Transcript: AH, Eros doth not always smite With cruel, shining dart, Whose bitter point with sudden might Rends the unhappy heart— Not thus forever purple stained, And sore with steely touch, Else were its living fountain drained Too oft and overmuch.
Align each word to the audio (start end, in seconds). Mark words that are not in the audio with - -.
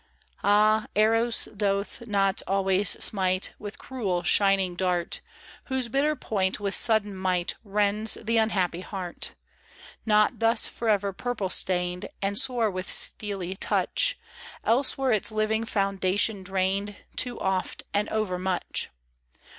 AH, 0.43 0.87
Eros 0.95 1.45
doth 1.55 2.07
not 2.07 2.41
always 2.47 2.89
smite 3.03 3.53
With 3.59 3.77
cruel, 3.77 4.23
shining 4.23 4.75
dart, 4.75 5.21
Whose 5.65 5.89
bitter 5.89 6.15
point 6.15 6.59
with 6.59 6.73
sudden 6.73 7.15
might 7.15 7.53
Rends 7.63 8.15
the 8.15 8.37
unhappy 8.37 8.81
heart— 8.81 9.35
Not 10.07 10.39
thus 10.39 10.65
forever 10.65 11.13
purple 11.13 11.49
stained, 11.49 12.09
And 12.19 12.39
sore 12.39 12.71
with 12.71 12.89
steely 12.89 13.55
touch, 13.55 14.17
Else 14.63 14.97
were 14.97 15.11
its 15.11 15.31
living 15.31 15.65
fountain 15.65 16.41
drained 16.41 16.95
Too 17.15 17.39
oft 17.39 17.83
and 17.93 18.09
overmuch. 18.09 18.89